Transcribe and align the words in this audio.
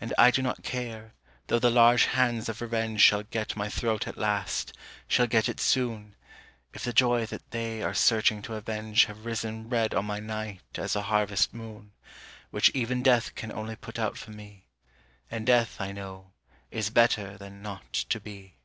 And 0.00 0.12
I 0.18 0.32
do 0.32 0.42
not 0.42 0.64
care, 0.64 1.14
though 1.46 1.60
the 1.60 1.70
large 1.70 2.06
hands 2.06 2.48
of 2.48 2.60
revenge 2.60 3.00
Shall 3.00 3.22
get 3.22 3.54
my 3.54 3.68
throat 3.68 4.08
at 4.08 4.18
last, 4.18 4.72
shall 5.06 5.28
get 5.28 5.48
it 5.48 5.60
soon, 5.60 6.16
If 6.74 6.82
the 6.82 6.92
joy 6.92 7.26
that 7.26 7.52
they 7.52 7.80
are 7.80 7.94
searching 7.94 8.42
to 8.42 8.56
avenge 8.56 9.04
Have 9.04 9.24
risen 9.24 9.68
red 9.68 9.94
on 9.94 10.04
my 10.04 10.18
night 10.18 10.62
as 10.74 10.96
a 10.96 11.02
harvest 11.02 11.54
moon, 11.54 11.92
Which 12.50 12.70
even 12.70 13.04
death 13.04 13.36
can 13.36 13.52
only 13.52 13.76
put 13.76 14.00
out 14.00 14.18
for 14.18 14.32
me; 14.32 14.66
And 15.30 15.46
death, 15.46 15.80
I 15.80 15.92
know, 15.92 16.32
is 16.72 16.90
better 16.90 17.38
than 17.38 17.62
not 17.62 17.92
to 17.92 18.18
be. 18.18 18.56